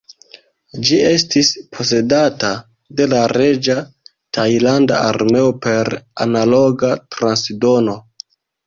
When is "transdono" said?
7.17-8.01